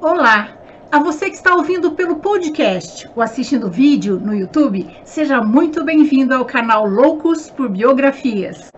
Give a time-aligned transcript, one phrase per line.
[0.00, 0.56] Olá!
[0.92, 6.32] A você que está ouvindo pelo podcast ou assistindo vídeo no YouTube, seja muito bem-vindo
[6.32, 8.70] ao canal Loucos por Biografias.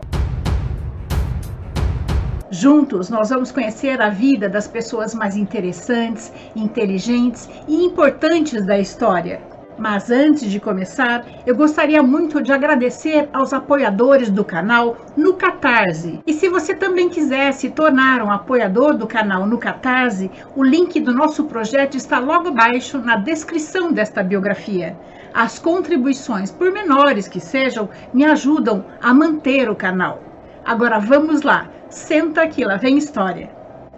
[2.51, 9.43] Juntos, nós vamos conhecer a vida das pessoas mais interessantes, inteligentes e importantes da história.
[9.81, 16.21] Mas antes de começar, eu gostaria muito de agradecer aos apoiadores do canal no Catarse.
[16.27, 21.01] E se você também quiser se tornar um apoiador do canal no Catarse, o link
[21.01, 24.99] do nosso projeto está logo abaixo na descrição desta biografia.
[25.33, 30.23] As contribuições, por menores que sejam, me ajudam a manter o canal.
[30.63, 33.49] Agora vamos lá, senta aqui, lá vem história.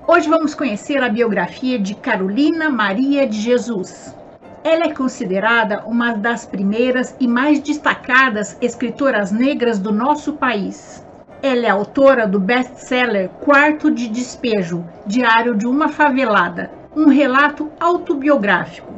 [0.06, 4.21] Hoje vamos conhecer a biografia de Carolina Maria de Jesus.
[4.64, 11.04] Ela é considerada uma das primeiras e mais destacadas escritoras negras do nosso país.
[11.42, 18.94] Ela é autora do best-seller Quarto de Despejo, Diário de uma Favelada, um relato autobiográfico.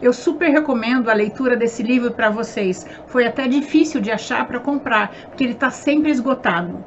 [0.00, 2.86] Eu super recomendo a leitura desse livro para vocês.
[3.08, 6.84] Foi até difícil de achar para comprar, porque ele está sempre esgotado.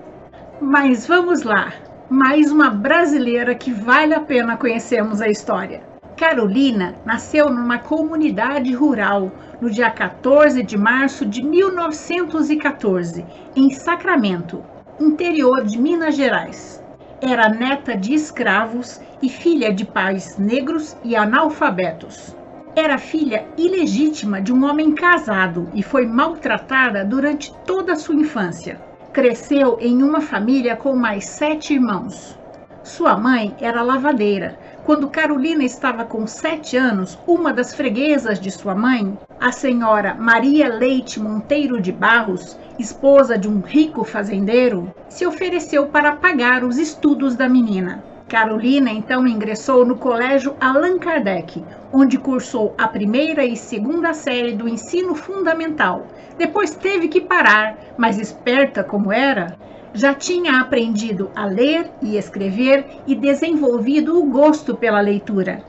[0.62, 1.74] Mas vamos lá,
[2.10, 5.97] mais uma brasileira que vale a pena conhecermos a história.
[6.18, 13.24] Carolina nasceu numa comunidade rural no dia 14 de março de 1914,
[13.56, 14.64] em Sacramento,
[15.00, 16.84] interior de Minas Gerais.
[17.22, 22.36] Era neta de escravos e filha de pais negros e analfabetos.
[22.76, 28.82] Era filha ilegítima de um homem casado e foi maltratada durante toda a sua infância.
[29.14, 32.36] Cresceu em uma família com mais sete irmãos.
[32.82, 34.58] Sua mãe era lavadeira,
[34.88, 40.70] quando Carolina estava com sete anos, uma das freguesas de sua mãe, a senhora Maria
[40.70, 47.36] Leite Monteiro de Barros, esposa de um rico fazendeiro, se ofereceu para pagar os estudos
[47.36, 48.02] da menina.
[48.30, 54.70] Carolina então ingressou no Colégio Allan Kardec, onde cursou a primeira e segunda série do
[54.70, 56.08] ensino fundamental.
[56.38, 59.58] Depois teve que parar, mas esperta como era,
[59.94, 65.64] já tinha aprendido a ler e escrever e desenvolvido o gosto pela leitura.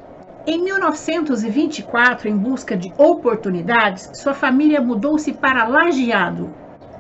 [0.47, 6.51] Em 1924, em busca de oportunidades, sua família mudou-se para Lajeado,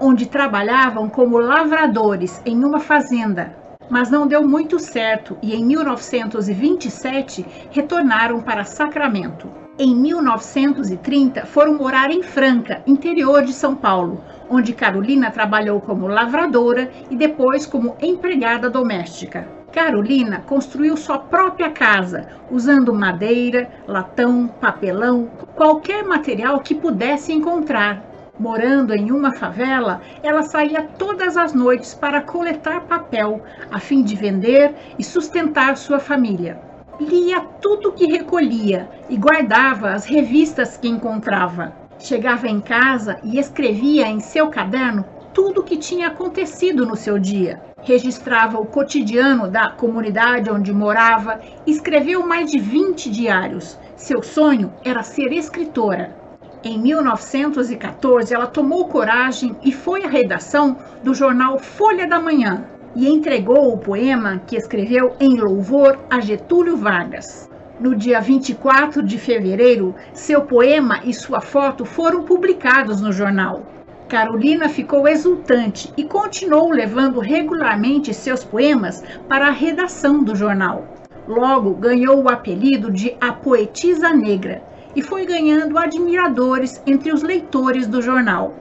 [0.01, 3.68] onde trabalhavam como lavradores em uma fazenda.
[3.89, 9.49] Mas não deu muito certo e em 1927 retornaram para Sacramento.
[9.79, 16.91] Em 1930 foram morar em Franca, interior de São Paulo, onde Carolina trabalhou como lavradora
[17.11, 19.49] e depois como empregada doméstica.
[19.73, 28.03] Carolina construiu sua própria casa, usando madeira, latão, papelão, qualquer material que pudesse encontrar.
[28.39, 34.15] Morando em uma favela, ela saía todas as noites para coletar papel, a fim de
[34.15, 36.61] vender e sustentar sua família.
[37.01, 41.73] Lia tudo que recolhia e guardava as revistas que encontrava.
[41.99, 45.05] Chegava em casa e escrevia em seu caderno
[45.35, 47.61] tudo o que tinha acontecido no seu dia.
[47.83, 53.79] Registrava o cotidiano da comunidade onde morava, escreveu mais de 20 diários.
[53.97, 56.18] Seu sonho era ser escritora.
[56.65, 62.65] Em 1914, ela tomou coragem e foi à redação do jornal Folha da Manhã
[62.97, 67.49] e entregou o poema que escreveu em louvor a Getúlio Vargas.
[67.79, 73.65] No dia 24 de fevereiro, seu poema e sua foto foram publicados no jornal.
[74.09, 80.89] Carolina ficou exultante e continuou levando regularmente seus poemas para a redação do jornal.
[81.29, 87.87] Logo ganhou o apelido de a Poetisa Negra e foi ganhando admiradores entre os leitores
[87.87, 88.55] do jornal.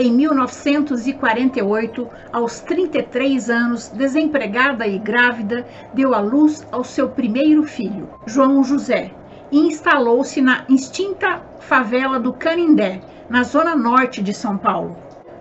[0.00, 8.08] Em 1948, aos 33 anos, desempregada e grávida, deu à luz ao seu primeiro filho,
[8.24, 9.10] João José,
[9.50, 14.96] e instalou-se na extinta favela do Canindé, na zona norte de São Paulo,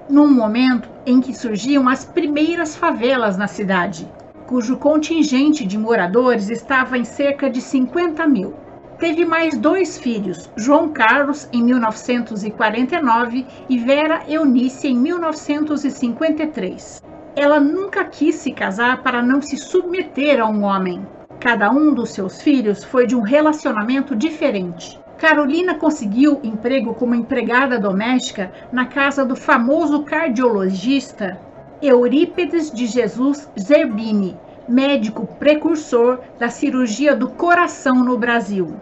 [0.09, 4.07] num momento em que surgiam as primeiras favelas na cidade,
[4.47, 8.53] cujo contingente de moradores estava em cerca de 50 mil.
[8.99, 17.03] Teve mais dois filhos, João Carlos em 1949 e Vera Eunice em 1953.
[17.35, 21.05] Ela nunca quis se casar para não se submeter a um homem.
[21.39, 24.99] Cada um dos seus filhos foi de um relacionamento diferente.
[25.19, 31.39] Carolina conseguiu emprego como empregada doméstica na casa do famoso cardiologista
[31.79, 34.35] Eurípedes de Jesus Zerbini,
[34.67, 38.75] médico precursor da cirurgia do coração no Brasil.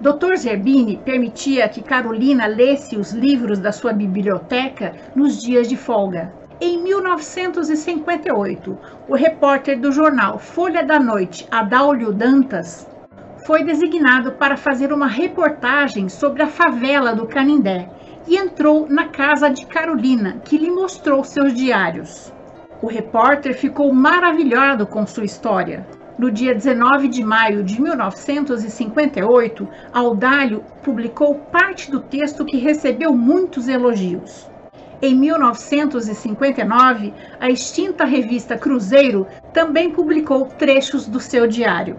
[0.00, 0.36] Dr.
[0.36, 6.32] Zerbini permitia que Carolina lesse os livros da sua biblioteca nos dias de folga.
[6.60, 8.78] Em 1958,
[9.08, 12.88] o repórter do jornal Folha da Noite, Adaulio Dantas,
[13.46, 17.88] foi designado para fazer uma reportagem sobre a favela do Canindé
[18.26, 22.33] e entrou na casa de Carolina, que lhe mostrou seus diários.
[22.84, 25.86] O repórter ficou maravilhado com sua história.
[26.18, 33.68] No dia 19 de maio de 1958, Audálio publicou parte do texto que recebeu muitos
[33.68, 34.50] elogios.
[35.00, 41.96] Em 1959, a extinta revista Cruzeiro também publicou trechos do seu diário.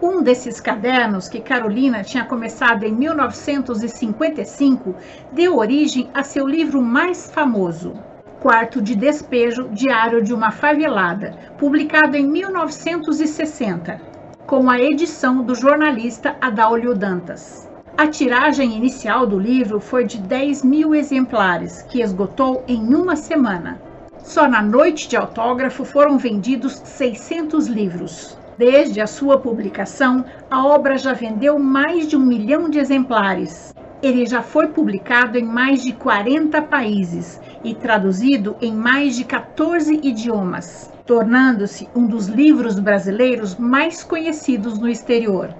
[0.00, 4.94] Um desses cadernos, que Carolina tinha começado em 1955,
[5.32, 7.94] deu origem a seu livro mais famoso,
[8.40, 14.00] Quarto de Despejo Diário de uma Favelada, publicado em 1960,
[14.46, 17.68] com a edição do jornalista Adaulio Dantas.
[17.98, 23.78] A tiragem inicial do livro foi de 10 mil exemplares, que esgotou em uma semana.
[24.20, 28.38] Só na noite de autógrafo foram vendidos 600 livros.
[28.56, 33.74] Desde a sua publicação, a obra já vendeu mais de um milhão de exemplares.
[34.02, 40.00] Ele já foi publicado em mais de 40 países e traduzido em mais de 14
[40.02, 45.54] idiomas, tornando-se um dos livros brasileiros mais conhecidos no exterior.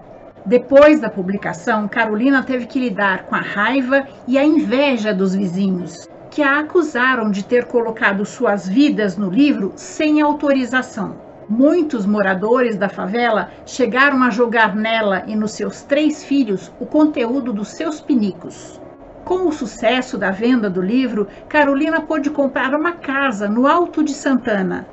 [0.44, 6.08] Depois da publicação, Carolina teve que lidar com a raiva e a inveja dos vizinhos,
[6.31, 11.17] que a acusaram de ter colocado suas vidas no livro sem autorização.
[11.49, 17.53] Muitos moradores da favela chegaram a jogar nela e nos seus três filhos o conteúdo
[17.53, 18.81] dos seus pinicos.
[19.25, 24.12] Com o sucesso da venda do livro, Carolina pôde comprar uma casa no Alto de
[24.12, 24.87] Santana,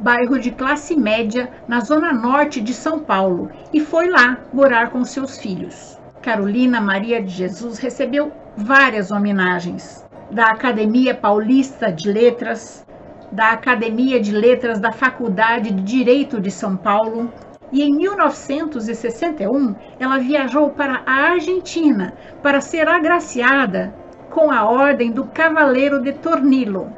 [0.00, 5.04] bairro de classe média na zona norte de São Paulo, e foi lá morar com
[5.04, 5.98] seus filhos.
[6.22, 12.86] Carolina Maria de Jesus recebeu várias homenagens da Academia Paulista de Letras,
[13.30, 17.30] da Academia de Letras da Faculdade de Direito de São Paulo.
[17.72, 23.94] E em 1961, ela viajou para a Argentina para ser agraciada
[24.28, 26.92] com a Ordem do Cavaleiro de Tornillo.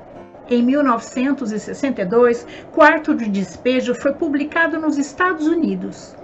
[0.51, 6.17] Em 1962, Quarto de Despejo foi publicado nos Estados Unidos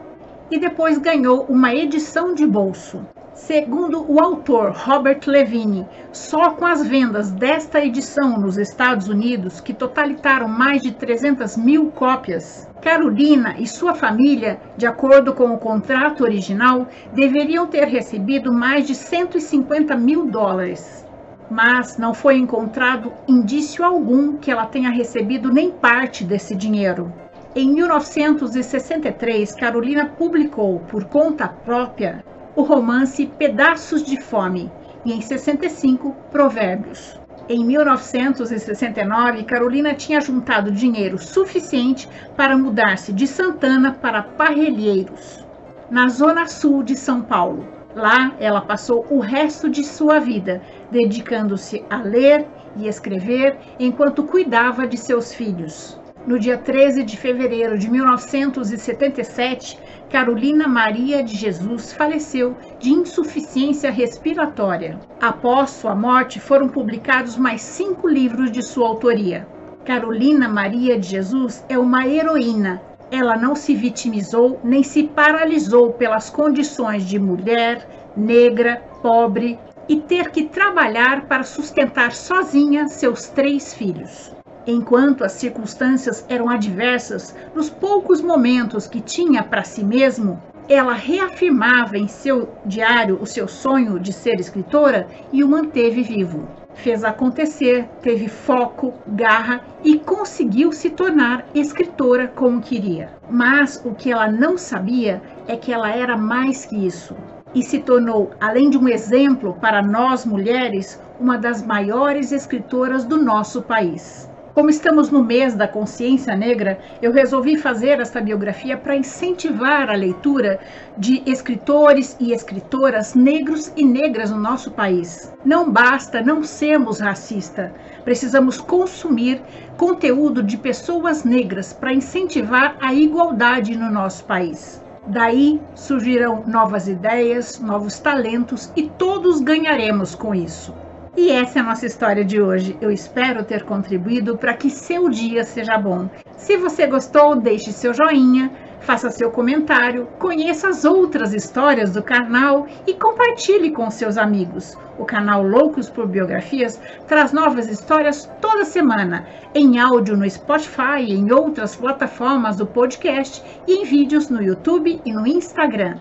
[0.51, 3.07] e depois ganhou uma edição de bolso.
[3.47, 9.73] Segundo o autor Robert Levine, só com as vendas desta edição nos Estados Unidos, que
[9.73, 16.23] totalitaram mais de 300 mil cópias, Carolina e sua família, de acordo com o contrato
[16.23, 21.05] original, deveriam ter recebido mais de 150 mil dólares.
[21.51, 27.11] Mas não foi encontrado indício algum que ela tenha recebido nem parte desse dinheiro.
[27.57, 32.23] Em 1963, Carolina publicou, por conta própria,
[32.55, 34.71] o romance Pedaços de Fome
[35.05, 37.19] e, em 65, Provérbios.
[37.49, 45.45] Em 1969, Carolina tinha juntado dinheiro suficiente para mudar-se de Santana para Parrelheiros,
[45.91, 47.67] na zona sul de São Paulo.
[47.95, 50.63] Lá, ela passou o resto de sua vida
[50.93, 52.47] dedicando-se a ler
[52.77, 56.00] e escrever enquanto cuidava de seus filhos.
[56.27, 59.79] No dia 13 de fevereiro de 1977,
[60.11, 64.99] Carolina Maria de Jesus faleceu de insuficiência respiratória.
[65.19, 69.47] Após sua morte, foram publicados mais cinco livros de sua autoria.
[69.85, 72.83] Carolina Maria de Jesus é uma heroína.
[73.11, 79.59] Ela não se vitimizou nem se paralisou pelas condições de mulher, negra, pobre
[79.89, 84.40] e ter que trabalhar para sustentar sozinha seus três filhos.
[84.67, 91.97] Enquanto as circunstâncias eram adversas, nos poucos momentos que tinha para si mesmo, ela reafirmava
[91.97, 96.47] em seu diário o seu sonho de ser escritora e o manteve vivo.
[96.75, 103.11] Fez acontecer, teve foco, garra e conseguiu se tornar escritora como queria.
[103.29, 107.17] Mas o que ela não sabia é que ela era mais que isso
[107.55, 113.17] e se tornou, além de um exemplo para nós mulheres, uma das maiores escritoras do
[113.17, 114.30] nosso país.
[114.55, 119.95] Como estamos no mês da consciência negra, eu resolvi fazer esta biografia para incentivar a
[119.95, 120.59] leitura
[120.99, 125.33] de escritores e escritoras negros e negras no nosso país.
[125.45, 127.71] Não basta não sermos racistas,
[128.05, 129.41] precisamos consumir
[129.77, 134.83] conteúdo de pessoas negras para incentivar a igualdade no nosso país.
[135.07, 140.75] Daí surgirão novas ideias, novos talentos e todos ganharemos com isso.
[141.23, 142.79] E essa é a nossa história de hoje.
[142.81, 146.09] Eu espero ter contribuído para que seu dia seja bom.
[146.35, 148.51] Se você gostou, deixe seu joinha,
[148.81, 154.75] faça seu comentário, conheça as outras histórias do canal e compartilhe com seus amigos.
[154.99, 161.31] O canal Loucos por Biografias traz novas histórias toda semana, em áudio no Spotify em
[161.31, 165.99] outras plataformas do podcast e em vídeos no YouTube e no Instagram.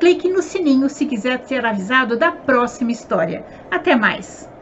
[0.00, 3.44] clique no sininho se quiser ser avisado da próxima história.
[3.70, 4.53] Até mais!